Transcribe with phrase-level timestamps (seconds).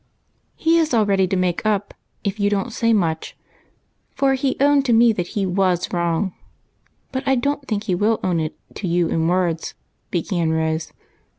[0.55, 1.93] "He is all ready to make up
[2.23, 3.37] if you don't say much,
[4.15, 6.33] for he owned to me he teas wrong;
[7.11, 9.75] but I don't think he will own it to you, in words,"
[10.09, 10.91] began Rose.